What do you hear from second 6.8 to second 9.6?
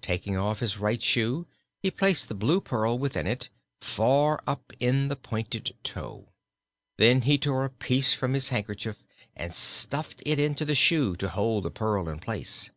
Then he tore a piece from his handkerchief and